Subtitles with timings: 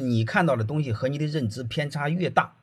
[0.00, 2.56] 你看到的东西和你的认知偏差越大，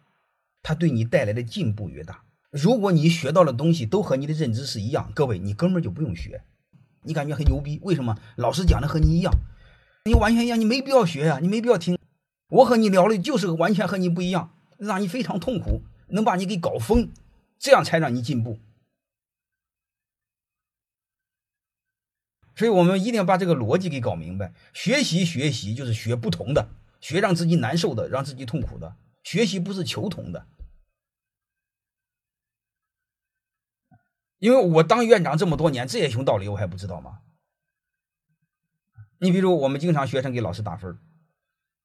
[0.61, 2.23] 它对你带来的进步越大。
[2.49, 6.43] 如果你学到的东西都和你的认知是一样，各位，你根本就不用学，
[7.03, 7.79] 你感觉很牛逼。
[7.83, 8.17] 为什么？
[8.35, 9.33] 老师讲的和你一样，
[10.05, 11.97] 你完全一样，你没必要学呀，你没必要听。
[12.49, 17.09] 我和你聊的就是完全和你不一样，让你非常痛苦，能把你给搞疯，
[17.59, 18.59] 这样才让你进步。
[22.55, 24.51] 所以我们一定要把这个逻辑给搞明白。
[24.73, 26.69] 学习学习就是学不同的，
[26.99, 28.95] 学让自己难受的，让自己痛苦的。
[29.23, 30.47] 学习不是求同的。
[34.39, 37.21] 因为我当院长这么多年，这些熊道理我还不知道吗？
[39.19, 40.99] 你比如我们经常学生给老师打分，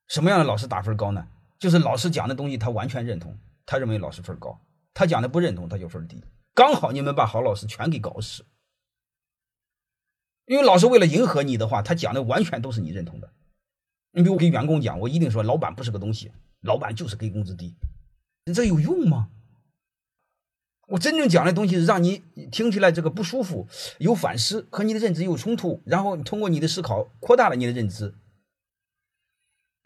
[0.06, 1.28] 什么样的老师打分高呢？
[1.58, 4.60] 就是老师讲的东西他完全认同，他认为老师分高；
[4.92, 6.22] 他讲的不认同，他就分低。
[6.52, 8.44] 刚好你们把好老师全给搞死。
[10.44, 13.32] 因为老师为了迎合你的话，他讲的完全都是你认同的。
[14.12, 16.30] 你比如给员工讲，我一定说老板不是个东西，
[16.60, 17.74] 老板就是给工资低，
[18.44, 19.30] 你这有用吗？
[20.88, 23.66] 我真正讲的东西是让你听起来这个不舒服，
[23.98, 28.14] 有反思，和你的认知有冲突，然后通过你的思考扩大了你的认知，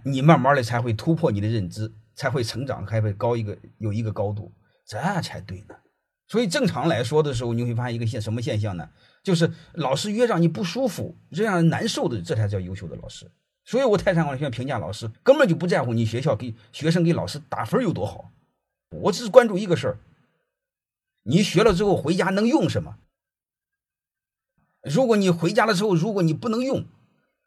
[0.05, 4.53] 你慢慢的才会突破你的认知，才会成长，还会高一个有一个高度，
[4.85, 5.77] 这才对呢。
[6.27, 8.91] 所以正常来说的时候，你会发现一个现什么现象呢？
[9.23, 13.31] 就是老师越让你不舒服，越让人难受的，这才叫优秀的老师。
[13.67, 18.31] 所以我泰山管理学院评价老师，根本就不在乎你学校给学生给老师打分有多好，
[18.91, 19.99] 我只是关注一个事儿。
[21.25, 22.97] 你学了之后回家能用什么？
[24.83, 26.87] 如果你回家的时候，如果你不能用，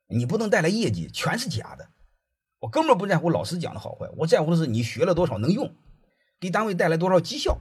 [0.09, 1.87] 你不能带来业绩，全是假的。
[2.59, 5.73] 我根本不在乎老师讲的好坏，我在乎的是你学了多少能用，
[6.37, 7.59] 给单位带来多少绩效，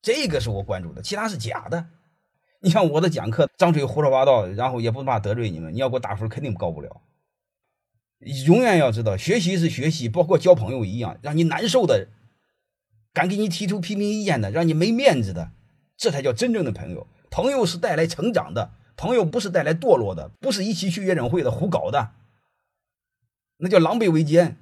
[0.00, 1.88] 这个是我关注的，其他是假的。
[2.60, 7.02] 你像我的讲课张嘴胡说八道，然后也不怕得罪你们，你要给我打分肯定高不了。
[8.20, 12.08] 永远要知道，学习是学习，包括交朋友一样，让你难受的。
[13.12, 15.52] 敢给你提出批评意见的，让你没面子的，
[15.96, 17.06] 这才叫真正的朋友。
[17.30, 22.12] 朋友是带来成长的，朋友不是带来堕落的，不是一起去夜总会的胡搞的，
[23.58, 24.56] 那叫狼狈为奸。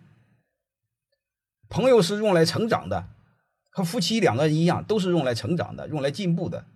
[1.69, 3.09] 朋友是用来成长的，
[3.71, 6.67] 和夫妻两个人一样，都是用来成长的，用来进步的。